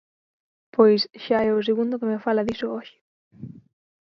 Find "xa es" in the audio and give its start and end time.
1.23-1.51